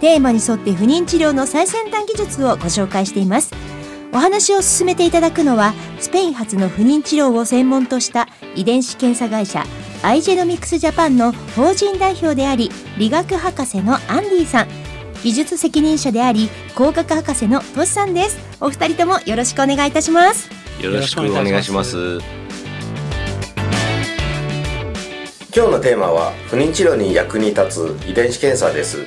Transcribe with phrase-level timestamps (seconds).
[0.00, 3.52] テーマに沿って不妊治療の最先端技術をご紹介しています。
[4.12, 9.64] お話を進めていただくのはスペイン発の不妊治療を専門とした遺伝子検査会社
[10.02, 14.68] アイジェノミクスジャパンの法人代表であり理学博士のアンディさん。
[15.22, 18.38] 技術責任者であり工学博士のトシさんです。
[18.60, 20.48] お二人ともよろしくお願いいたします。
[20.80, 22.18] よろしくお願いします。
[25.56, 29.06] 今日のテーマは不妊治療に役に立つ遺伝子検査です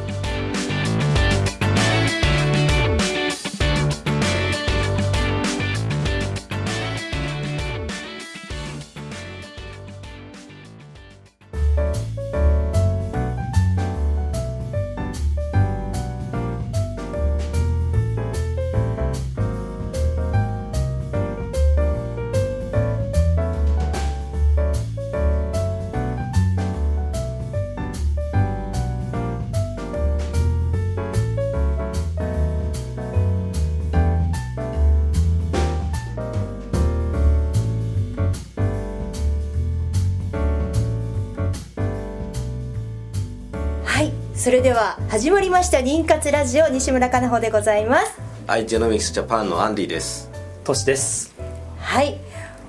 [44.41, 48.19] それでは始まりました妊活ラジオ西村かなほでございます。
[48.47, 50.31] アイジェノミクスジャパンのアンディです。
[50.63, 51.31] トシです。
[51.77, 52.19] はい。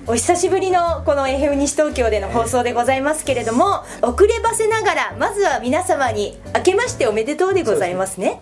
[0.05, 8.39] お久しぶりのこの FM 西東京での放送でございますけれども、遅ればせながらまずは皆様に明けましておめでとうでございますね。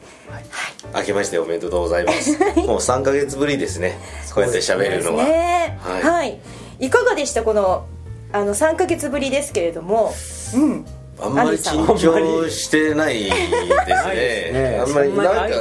[0.94, 2.38] 明けましておめでとうございます。
[2.38, 2.47] もう
[2.79, 3.97] 3ヶ月ぶりですね。
[4.35, 6.03] こうやって喋るのは、ねはい。
[6.03, 6.41] はい、
[6.81, 7.88] い、かがでしたこの
[8.33, 10.11] あの3か月ぶりですけれども？
[10.53, 10.85] うん
[11.21, 14.51] あんまり緊張してないですね。
[14.51, 15.55] ねあんまりなんか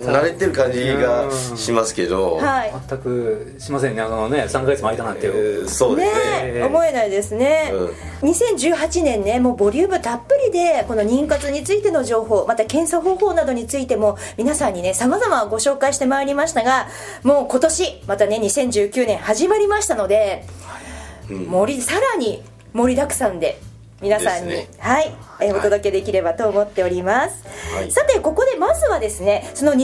[0.00, 2.72] 慣れてる感じがしますけど、はい。
[2.88, 4.02] 全くしませんね。
[4.02, 6.14] あのね3ヶ月も空いたなんて、えーそうですね。
[6.14, 7.72] ねえ思えないですね、
[8.22, 16.88] 2018年ねもうボリュームたっぷりでこの妊活についての情報また検査方法などについても皆さんにねさまざまご紹介してまいりましたが
[17.22, 20.44] もう今年またね2019年始まりましたので、
[21.28, 23.58] 盛りさらに盛りだくさんで
[24.00, 24.68] 皆さんに、ね。
[24.78, 27.90] はい、えーお届けできればと思っております、はい。
[27.90, 29.78] さてここでまずはですねその2018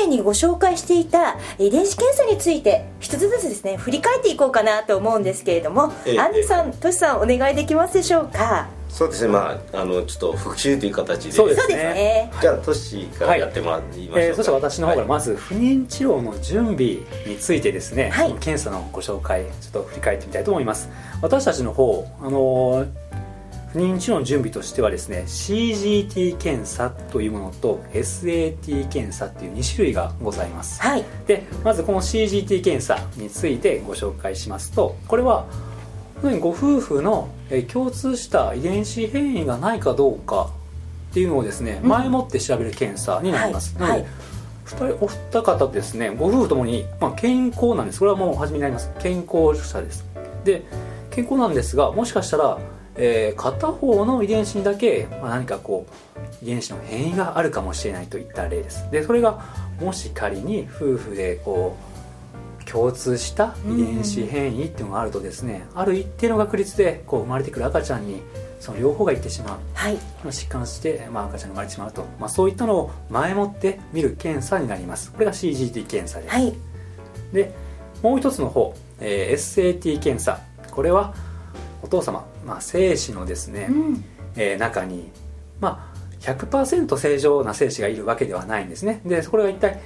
[0.00, 8.68] 年にご紹介していた遺伝子検査について一つずつですね振り返っていこうかなと思うんですけれども、ええアンディさんトシさんお願いできますでしょうか？
[8.88, 9.32] そうですね。
[9.32, 11.32] まああのちょっと復習という形で。
[11.32, 12.30] そうですそうですね。
[12.40, 15.08] じゃあトッシーからやってもらいましょうか、えーそして私の方からはい。
[15.08, 18.34] まず不妊治療の準備についてですね、はい。
[18.34, 20.88] 検査のご紹介ちょっと振り返ってみたいと思います。
[21.22, 22.88] 私たちの方あのー
[23.74, 30.80] 不妊治療の準備としてはですね CGT 検査というものと SAT 検査っていう2種類がございます。
[30.80, 31.04] はい。
[31.26, 35.46] でまずこの CGT 検査についてご紹介しますとこれは
[36.40, 40.50] ご夫婦のえー共通した遺伝子変異がないかどうか
[41.10, 41.88] っていうのをですね、うん。
[41.88, 43.88] 前もって調べる検査になります、はい。
[43.88, 44.08] なので、
[44.64, 47.98] 二人お二方ですねご夫婦ともに、まあ、健康なんです。
[47.98, 48.92] これはもう初めになります。
[49.00, 50.04] 健康者です。
[50.44, 50.62] で
[51.10, 52.58] 健康なんですがもしかしたら、
[52.96, 55.86] えー片方の遺伝子にだけ、まあ、何かこ
[56.42, 58.90] う遺伝子の変異があるかもしれないといった例です。
[58.90, 59.42] でそれが
[59.80, 61.76] もし仮に夫婦でこ
[62.60, 68.22] う共通した遺伝子変異っていうのがあるとですね、ある一定の確率でこう生まれてくる赤ちゃんに
[68.58, 69.58] その両方がいってしまう。
[69.74, 69.94] はい。
[69.94, 75.12] まあ疾患して、まあ、赤ちゃんが生まれてしまうと、まあ、そういったのを前もって見る検査になります。
[75.12, 76.54] これが CGT 検査です、はい。
[77.32, 77.54] で
[78.02, 80.40] もう一つの方、えー SAT 検査。
[80.70, 81.14] これは
[81.82, 84.04] お父様、まあ、精子のですね、うん。
[84.36, 85.10] えー中に、
[85.60, 89.00] まあ、100%正常な精子がいるわけではないんですね。
[89.04, 89.80] でこれが一体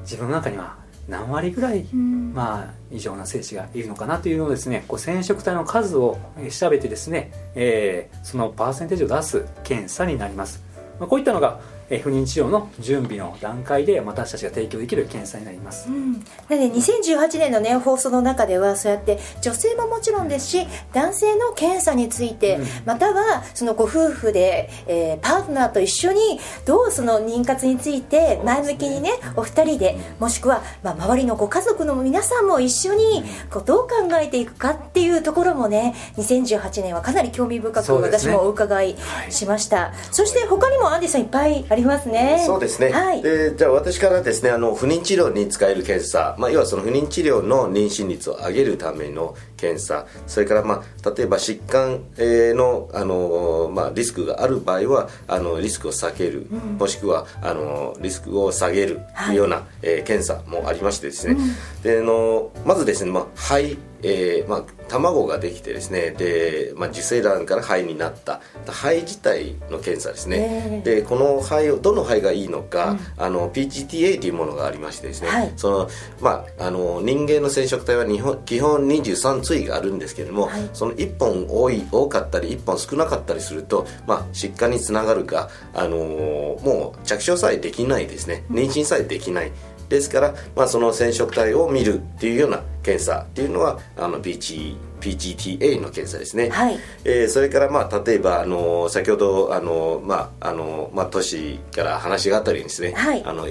[0.00, 0.76] 自分の中には
[1.08, 2.32] 何割ぐらい、うん。
[2.32, 10.62] まあ、異常な精子がいるのかなというのをですねこう染色体の数をえー調べてですね、えーそのパーセンテージを出す検査になります、
[10.98, 11.60] まあ、こういったのが
[11.92, 22.66] えー不妊治療の準備の段階で私たちが提供できる検査になります、うん、なので2018年のね放送の中ではそうやって女性ももちろんですし男性の検査について、うん。
[22.86, 38.96] またはそのご夫婦で、えーパートナーと一緒にどうその妊活について前向きにねお二人でもしくは、まあ、周りのご家族の皆さんも一緒にこうどう考えていくかっていうところもね2018年はかなり興味深く私もお伺い
[39.30, 39.92] しました。
[40.10, 42.42] そ,、して他にもアンディさんいっぱいありますね。
[42.46, 43.22] そうですね、はい。
[43.22, 50.06] でじゃあ私からですねあの不妊治療に使える検査、まあ、要はその不妊治療の妊娠率を上げるための検査。
[50.26, 56.46] それから、まあ、例えば疾患えーのあの、まあ、リスクがある場合はあのリスクを避ける、
[56.78, 59.34] もしくはあのリスクを下げるとい。
[59.34, 61.36] うような、えー検査もありましてですね、
[61.82, 68.40] であのまずですね、まあ、肺えーまあ、卵ができてですねで、まあ、受精卵から肺になった。
[68.66, 75.52] 肺自体の検査ですね、でこの肺をどの肺がいいのか、あの PGTA というものがありましてですね、はい。
[75.56, 75.88] その
[76.20, 80.70] まあ、あの人間の染色体は日本基本23対があるんですけれども、はい。
[80.72, 88.44] その1本多い多かったり1本少なかったりすると、まあ、疾患につながるか、あのーもう着床さえできないですね。
[88.50, 89.52] 妊娠さえできない
[89.92, 96.78] ですから、まあ、その染色体を見るっていうような検査っていうのはあの PG PGTA の検査ですね、はい。
[97.04, 103.22] えーそれからまあ例えばあの先ほどあのまああのまあ都市から話があったようにですね、はい。
[103.24, 103.46] あの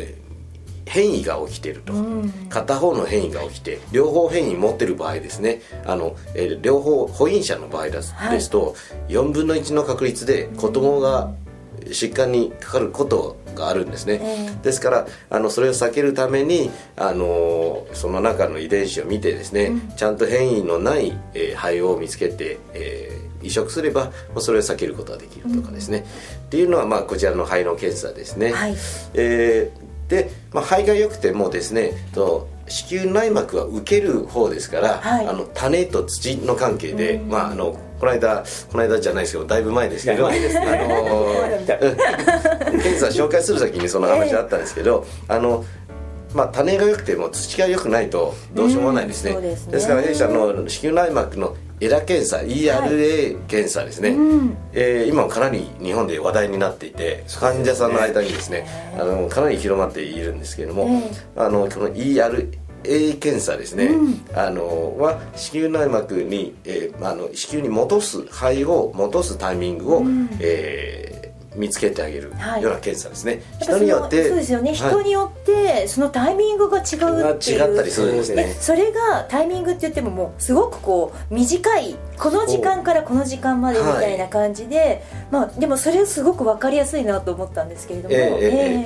[0.86, 2.30] 変異が起きていると、うん。
[2.50, 5.62] 片方の変異が起きて両方変異持ってる場合ですね。
[5.86, 8.32] あの、えー両方保因者の場合です,、はい。
[8.32, 8.76] ですと
[9.10, 11.32] 4分の1の確率で子供が
[11.94, 14.64] 疾患にかかることがあるんですね、ええ。
[14.64, 26.06] ですからあのそれを避けるためにあのその中の遺伝子を見てですね、ちゃんと変異のない、えー肺を見つけて、えー移植すればまあそれを避けることができるとかですね、
[26.46, 28.76] っていうのは、まあ、こちらの肺の検査ですね、はい。
[29.16, 35.28] えーで、まあ、肺が良くてもですねと子宮内膜は受ける方ですから、はい。
[35.28, 40.38] あの種と土の関係で、まああのこの間この間じゃないですけどだいぶ前ですけどあの
[41.59, 45.63] みたい検査紹介する時にその話あったんですけど、あの
[46.33, 58.65] まあ種が良くても土が良くないとどうしようもないですね,、うんそうですから弊社の子宮内膜のエラ検査 ERA 検査ですね、うんえー今もかなり日本で話題になっていて患者さんの間にですね
[58.97, 62.47] あのかなり広まっているんですけれども、えあのこの ERA
[62.83, 63.92] 検査ですね、
[64.33, 70.04] あのは子宮内膜に、えーあの子宮に戻す肺を戻すタイミングを、
[70.39, 71.12] えー
[71.54, 72.62] 見つけてあげるはい。
[72.62, 74.78] ような検査ですね、やっぱ人によってそうですよね、はい。
[74.78, 77.60] 人によってそのタイミングが違うっていう。
[77.60, 78.45] 違ったりするんですね。
[78.45, 88.38] でそれがタイミングって言ってももうすごくこう短いこの時間からこの時間までみたいな感じで、まあでもそれすごく分かりやすいなと思ったんですけれども、えええええ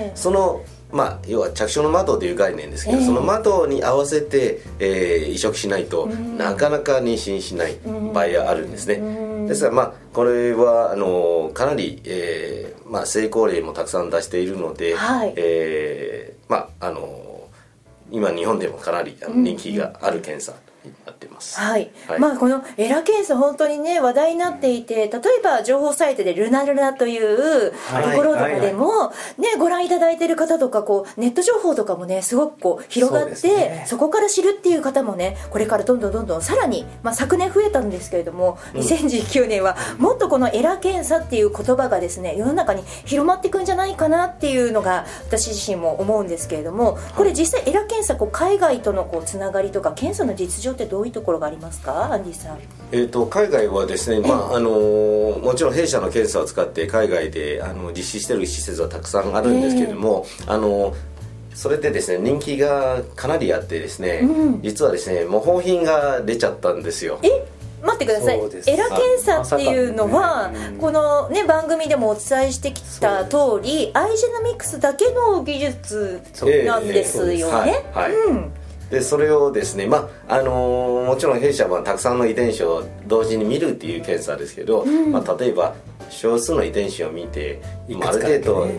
[0.08, 0.64] えその
[0.96, 3.06] まあ要は着床の窓という概念ですけど、ええ。
[3.06, 6.38] その窓に合わせて、えー移植しないと、ん。
[6.38, 7.76] なかなか妊娠しない
[8.14, 9.48] 場合があるんですね、うん。
[9.48, 15.34] ですからまあこれはあのかなり、えーまあ、成功例もたくさん出しているので、はい。
[15.36, 17.50] えーまああの
[18.12, 20.54] 今日本でもかなり人気がある検査
[21.36, 22.20] ます、はい、はい。
[22.20, 25.10] まあこのエラ検査本当にね話題になっていて例え
[25.44, 28.18] ば情報サイトでルナルナというとはい。
[28.18, 33.86] ころとかでもねご覧いただいてる方とかこうネット情報とかもねすごくこう広がってそ,、ね。
[34.00, 52.14] こから知るっていう方もねこれからどんどんどんどんさらに、まあ、昨年増えたんですけれども2019年はもっとこのエラ検査っていう言葉がですね世の中に広まっていくんじゃないかなっていうのが私自身も思うんですけれどもこれ実際エラ検査こう海外とのこうつながりとか検査の実情ってどういうところがありますか？
[52.14, 52.60] アンディさん。
[52.92, 60.96] えー、と海外はですね、まああのーもちろん弊社の検査を使って海外であの実施している施設はたくさんあるんですけれども、あのー
[61.56, 64.62] それでですね人気がかなりあってですね、うん。
[64.62, 67.18] 実はですね模倣品が出ちゃったんですよ。
[67.24, 67.30] え
[67.82, 68.38] 待ってください。
[68.38, 70.68] エラ検査っていうのは、まね。
[70.68, 70.78] うん。
[70.80, 76.22] このね番組でもお伝えしてきた通りアイジェノミクスだけの技術
[76.66, 78.12] なんですよね、ええええはいはい。
[78.12, 78.52] うん
[78.90, 85.76] でそれをですねまああのーもちろん弊社はたくさんの遺伝子を同時に見るっていう検査ですけど、まあ、例えば
[86.10, 87.62] 少数の遺伝子を見て
[88.02, 88.70] ある程度、うん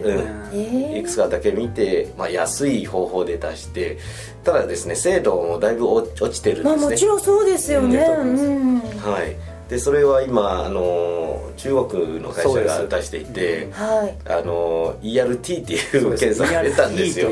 [0.52, 3.98] ええいくつかだけ見て、まあ、安い方法で出して
[4.44, 8.38] ただですね精度もだいぶ落落ちてるんですね、まあもちろんそうですよね、うん。
[8.38, 8.80] うん。
[8.80, 14.30] はいでそれは今あのー中国の会社が出していて、はい。
[14.30, 17.30] あのー ERT っていう検査が出たんですよ。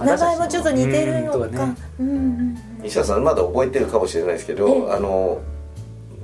[0.00, 4.92] 名前もちょっと似てるのかうんうんうん西田さんまだ覚えてるかもしれないですけど、ええ。
[4.92, 5.40] あの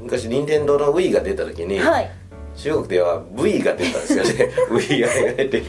[0.00, 2.11] 昔任天堂の Wii が出た時に、はい。
[2.56, 4.52] 中国では V が出たんですよね。
[4.88, 5.64] V が出てる。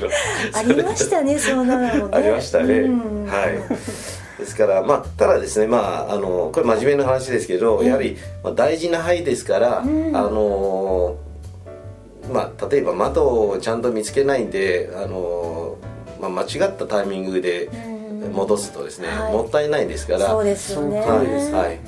[0.54, 2.18] ありましたねそんなのね。
[2.18, 3.26] ありましたね、うん。
[3.26, 10.16] はいですからまあただですねまああのこれ真面目な話ですけど、やはり、まあ、大事な肺ですから、うん。
[10.16, 11.18] あの
[12.32, 15.78] まあ例えば窓をちゃんと見つけないんであの、
[16.20, 17.96] まあ、間違ったタイミングでうん。
[18.34, 19.34] 戻すとですね、はい。
[19.34, 21.04] もったいないですからそうですよね。
[21.06, 21.80] その通りですはい、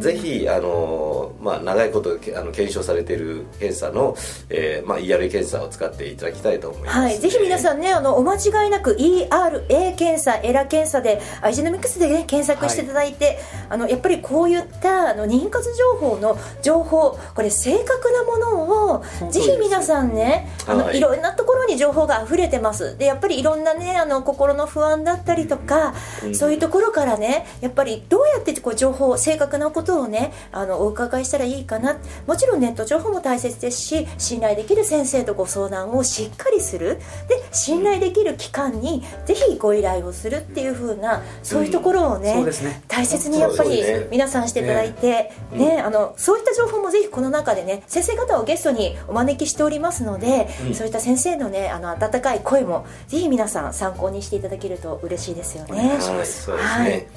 [0.00, 4.16] ぜひあの、まあ、長いことけあの検証されている検査の、
[4.48, 20.98] えーまあ、ERA 検査を使っていただきたいと思います、はい、ぜひ皆さんねあのお間違いなく ERA 検査エラ検査でアイジェノミクスで、ね、検索していただいて、あのやっぱりこういったあの妊活情報の情報これ正確なものをぜひ皆さんねあの、はい。
[20.98, 22.96] い、ろんなところに情報が溢れてます。
[22.96, 25.94] でやっぱりいろんなねあの心の不安だったりとか、
[26.24, 26.34] うん。
[26.34, 31.98] そういうところからねやっぱりどうやってこう情報正確なことをねあのお伺いしたらいいかな。
[32.26, 36.98] もちろんネット情報も大切ですし信頼できる先生とご相談をしっかりする。
[37.28, 42.82] で信頼できる機関にぜひご依頼をするっていう風なそういうところをね,、そうですね。
[42.86, 50.74] 大切にやっぱり皆さんしていただいて、ねあのそういった情報もぜひこの中でね先生方をゲストにお招きしておりますので、うん。
[50.74, 55.90] そういった先生のねあの温かい声もぜひ皆さん参考にしていただけると嬉しいですよね。
[55.90, 56.90] はい、そうですね、はい。
[56.90, 57.08] で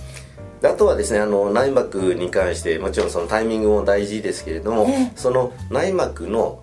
[0.63, 5.11] あとはですねあの内膜に関してもちろんそのタイミングも大事ですけれども、ええ。
[5.15, 6.61] その内膜の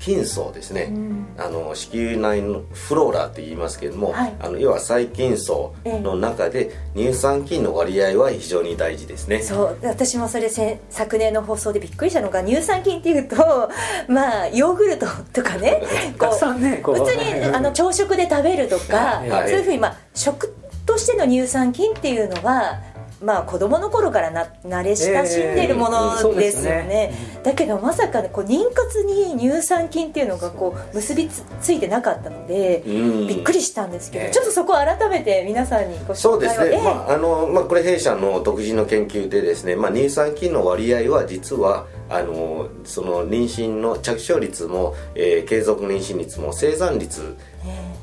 [0.00, 1.26] 筋層ですね、うん。
[1.36, 4.36] あの子宮内のフローラって言いますけれども、はい。
[4.38, 9.42] あの要は細菌層の中で乳酸菌の割合は非常に大事ですね。
[9.42, 9.78] そう。
[9.82, 13.36] 私もそれせ昨年の放送でびっくりしたのが乳酸菌っていうと
[14.08, 15.82] まあヨーグルトとかね
[16.18, 16.94] たくさんねこう。
[16.94, 19.50] 普通にあの朝食で食べるとか、はい。
[19.50, 20.54] そういうふうに、まあ、食
[20.86, 22.80] としての乳酸菌っていうのは
[23.22, 32.90] まあ子供の頃からな慣れ親しんでいるものですすねね,、だけどまさかねこう妊活に乳酸菌っていうのがこう結びつついてなかったので、う
[33.24, 33.26] ん。
[33.26, 34.30] びっくりしたんですけど、ええ。
[34.30, 47.36] ちょっとそこを改めて皆さんにご紹そうですね、まああのまあ、これ弊社の独自の研究でですね、まあ、乳酸菌の割合は実はあのその妊娠の着床率も、えー継続妊娠率も生産率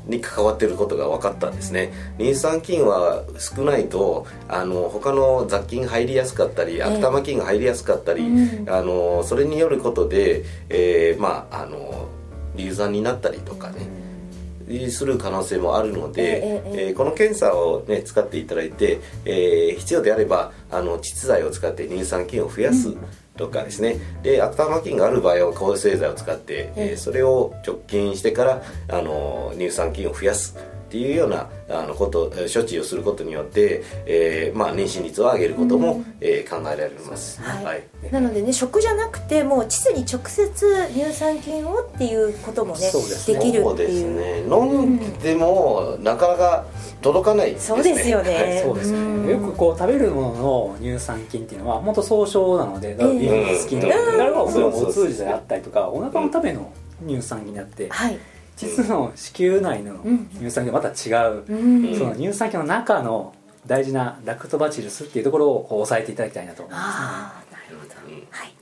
[0.06, 1.92] に関わっていることが分かったんですね。
[2.18, 8.70] 乳酸菌は少ないとあの他の雑菌が入りやすかったりえ悪玉菌が入りやすかったり、うん。
[8.70, 12.08] あのそれによることで、えーまああの
[12.56, 22.94] 流産になったりとかね、する可能性もあるので、えええええーこの検査を、ね、使っていただいて、えー必要であればあの窒剤を使って乳酸菌を増やす
[23.36, 30.56] とかですね、で悪玉菌がある場合は抗生剤を使って、えーそれを直近してからあの乳酸菌を増やす
[30.96, 37.42] っていうようなあのことえー処置をすることによって、えーまあ、妊娠率を上げることも、えー考えられます。
[37.42, 37.82] はい。
[38.10, 43.38] なのでね食じゃなくてもう膣に直接乳酸菌をっていうこともねそうですね。
[43.38, 44.00] できるそうでっていう。
[44.00, 44.56] すね。
[44.56, 46.64] 飲んでも、なかなか
[47.02, 47.82] 届かないですね。
[47.82, 48.62] そうですよね。
[48.64, 49.26] そうですうん。
[49.26, 54.20] ねよくこう食べるものの乳酸菌っていうのはもっと総称なので、えビフィズ菌とか、うん。
[54.20, 56.72] あれはお風呂のそうそうお通じであったりとかお腹のための
[57.06, 58.18] 乳酸菌であって、はい
[58.56, 61.54] 実の子宮内のうん乳酸菌とまた違う、う
[61.92, 63.34] んその乳酸菌の中の
[63.66, 66.92] 大事なラクトバチルスっていうところをこう抑えていただきたいなと思いますね。
[66.94, 67.94] ああなるほど。
[68.30, 68.55] はい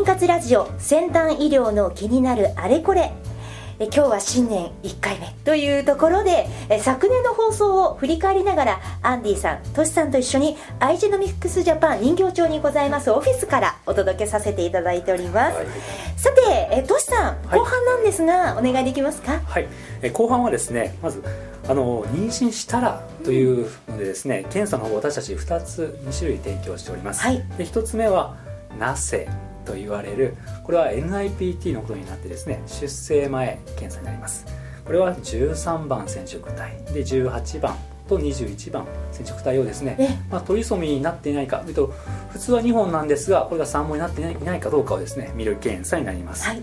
[0.00, 3.12] 妊活ラジオ先端医療の気になるあれこれ。
[3.78, 5.28] え今日は新年1回目。
[5.44, 15.66] というところでえ昨年の放送を振り返りながらアンディさんトシさんと一緒にアイジェノミックスジャパン人形町にございますオフィスからお届けさせていただいております、はい。
[16.16, 17.58] さてえトシさんはい。
[17.58, 19.68] 後半なんですが、お願いできますかはい、
[20.00, 21.22] え後半はですねまず
[21.68, 27.36] あの妊娠したらというのでですね、検査の方私たち2つ2種類提供しております、はい。
[27.58, 28.34] で1つ目は
[28.78, 29.28] ナセ
[29.64, 34.46] と言われるこれは NIPT のことになってですね出生前検査になります。
[34.84, 37.76] これは13番染色体で18番
[38.08, 41.94] と21番染色体をですねえ、まあ、トリソミーになっていないかというと
[42.30, 46.62] 普通は2本なんですがこれが3本になっていないかどうかをですね見る検査になります、はい。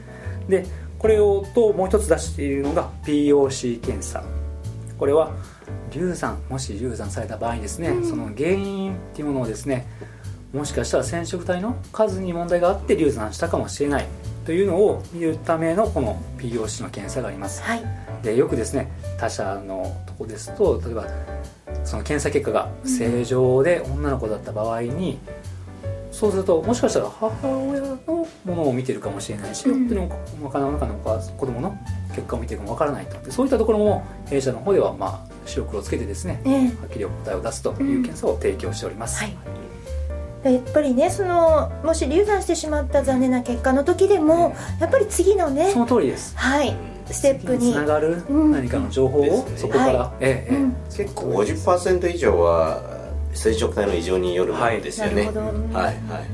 [0.50, 0.66] で
[1.00, 4.24] これをともう一つ出しているのが POC 検査。
[4.98, 5.32] これは
[5.92, 9.88] 流産もし流産された場合にですね、その原因っていうものをですね
[10.54, 14.08] もしかしたら染色体の数に問題があって流産したかもしれない
[14.46, 17.84] というのを見るためのこの POC の検査があります、はい。
[18.24, 18.89] でよくですね
[19.20, 21.06] 他社のとこですと例えば
[21.84, 25.20] その検査結果が正常で女の子だった場合に、
[26.12, 29.88] そうするともしかしたら母親のものを見てるかもしれないし、うん。
[29.88, 30.12] 本当に
[30.46, 30.96] お腹の中の
[31.38, 31.77] 子供の
[32.10, 39.67] 結果を見てるかもわからないとでそういったところも弊社の方ではまあ白黒をつけてですねええはっきりお答えを出すという検査を提供しております、はい
[40.50, 46.36] やっぱりねそのもし流産してしまった残念な結果の時でもやっぱり次のねその通りです。
[46.38, 46.75] はい
[47.12, 47.72] ステップに。
[47.74, 48.51] つながるうん。
[48.51, 50.58] 何かの情報をそこから、はええええ。
[50.58, 50.75] うん。
[50.94, 52.82] 結構50%以上は
[53.34, 55.39] 生殖体の異常によるものですよね、なるほど。
[55.39, 55.74] うん。
[55.74, 56.27] はいはいはい。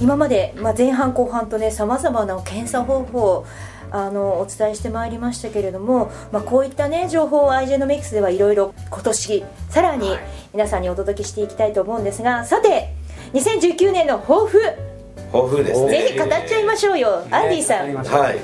[0.00, 3.46] 今まで、まあ、前半後半とねさまざまな検査方法を
[3.90, 10.10] あのお伝えしてまいりましたけれども、まあ、こういったね情報を iGenomics ではいろいろ今年さらに
[10.52, 12.94] 皆さんにお届けしていきたいと思うんですがさて
[13.32, 14.58] 2019年の抱負。
[15.32, 15.90] 豊富ですね。
[15.90, 18.20] ぜひ語っちゃいましょうよ、アンディさん、ね語りましょう。
[18.20, 18.38] はい、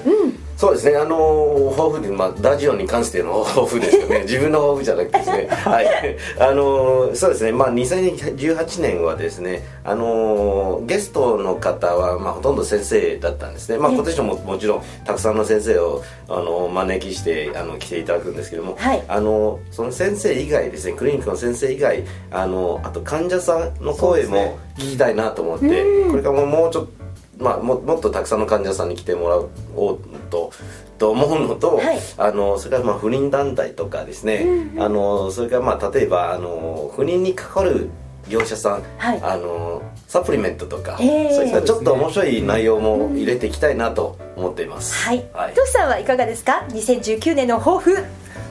[0.56, 4.20] そうですねあの抱負で、まあ、ラジオに関しての 抱負ですよね。
[4.26, 5.48] 自分の抱負じゃなくてですね。
[5.50, 5.86] はい。
[6.38, 7.52] あのそうですね。
[7.52, 13.96] まあ2018年はですねあのゲストの方は、まあ、ほとんど先生だったんですね、まあ、ええ。
[13.96, 19.02] 今年ももちろんたくさんの先生をあの招きしてあの来ていただくんですけども、はい。
[19.08, 27.03] あのその先生以外ですねクリニックの先生以外あのあと患者さんの声も聞きたいなと思って、これからももうちょっと
[27.38, 29.36] まあ、ももっとたくさんの患者さんに来てもら
[29.76, 30.00] おう
[30.30, 30.52] と
[30.98, 31.98] と思うのと、はい。
[32.16, 34.46] あのそれからまあ不妊団体とかですね、
[34.78, 37.90] あのそれからまあ例えばあの不妊に関わる
[38.28, 39.20] 業者さん、はい。
[39.22, 44.94] あのサプリメントとか、ええそういったちょっと面白い内容も入れていきたいなと思っています。
[45.04, 45.54] はい、はい。
[45.54, 48.04] トシさんはいかがですか？2019年の抱負。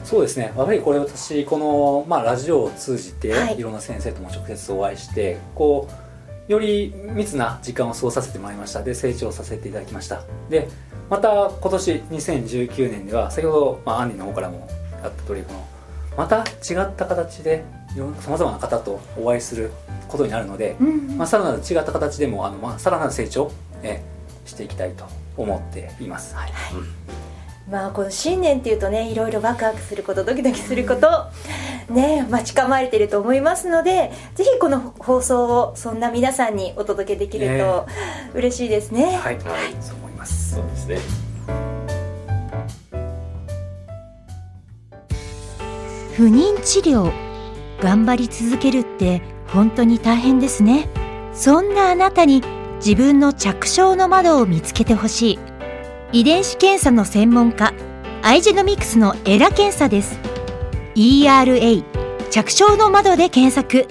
[0.04, 0.52] そうですね。
[0.56, 3.58] やっぱりこれ私この、まあ、ラジオを通じて、はい。
[3.58, 6.03] い、ろんな先生とも直接お会いしてこう
[6.48, 8.82] より密な時間を過ごさせてもらいました。
[8.82, 10.22] で成長させていただきました。
[10.50, 10.68] で
[11.10, 14.68] また今年2019年では先ほど、まあ、アンディの方からも
[15.02, 15.66] あった通りこの
[16.16, 17.64] また違った形で
[18.20, 19.70] さまざまな方とお会いする
[20.08, 23.50] ことになるので、んまあ、さらなる違った形でもあの、まあ、さらなる成長、
[23.82, 24.02] え
[24.44, 26.52] していきたいと思っています、はい。
[27.70, 31.08] まあこの新年っていうとねいろいろワクワクすることドキドキすること
[31.90, 37.86] ね待ち構えていると思いますのでぜひこの放送をそんな皆さんにお届けできると
[38.34, 39.40] 嬉しいですね、はい、はい。
[39.80, 40.54] そう思います。
[40.54, 40.98] そうですね。
[46.16, 47.12] 不妊治療
[47.80, 50.88] 頑張り続けるって本当に大変ですね。
[51.32, 52.42] そんなあなたに
[52.76, 55.38] 自分の着床の窓を見つけてほしい。
[56.14, 57.74] 遺伝子検査の専門家
[58.22, 60.16] アイジェノミクスのエラ検査です
[60.96, 61.84] ERA
[62.30, 63.88] 着床の窓で検索。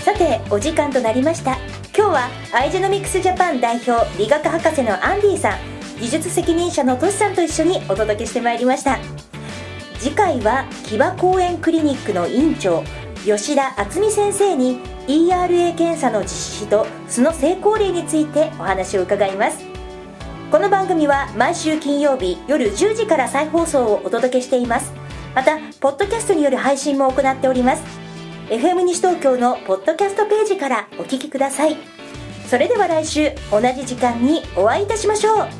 [0.00, 1.56] さてお時間となりました。
[1.96, 5.79] 今日はアイジェノミクスジャパン代表理学博士のアンディさん。
[6.00, 8.98] 技術責任者のトシさんと一緒にお届けしてまいりました。
[9.98, 12.82] 次回は木場公園クリニックの院長
[13.22, 19.58] 吉田敦美先生に ERA 検査の実施とその成功例についてお話を伺います。
[20.50, 24.94] この番組は毎週金曜日夜10時から再放送をお届けしています。
[25.34, 27.82] またポッドキャストによる配信も行っております。
[28.48, 31.76] FM 西東京のポッドキャストページからお聞きください。
[32.48, 35.59] それでは来週同じ時間にお会いいたしましょう。